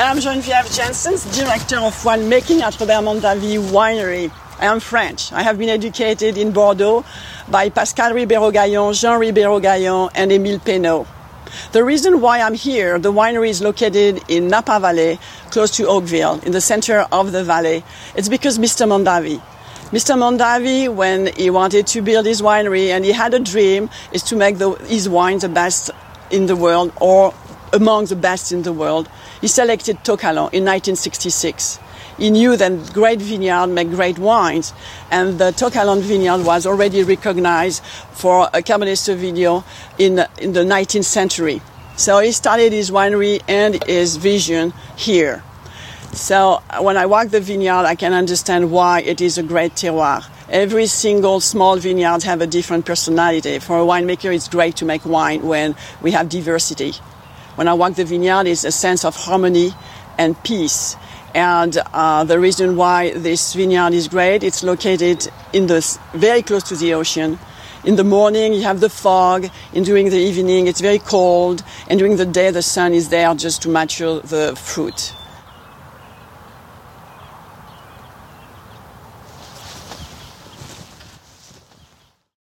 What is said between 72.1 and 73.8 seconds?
the day, the sun is there just to